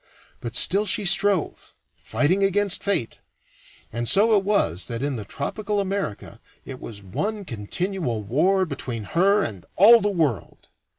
But 0.39 0.55
still 0.55 0.87
she 0.87 1.05
strove, 1.05 1.75
fighting 1.95 2.43
against 2.43 2.81
fate, 2.81 3.19
and 3.93 4.09
so 4.09 4.35
it 4.35 4.43
was 4.43 4.87
that 4.87 5.03
in 5.03 5.15
the 5.15 5.25
tropical 5.25 5.79
America 5.79 6.41
it 6.65 6.79
was 6.81 7.03
one 7.03 7.45
continual 7.45 8.23
war 8.23 8.65
between 8.65 9.03
her 9.03 9.43
and 9.43 9.63
all 9.75 10.01
the 10.01 10.09
world. 10.09 10.69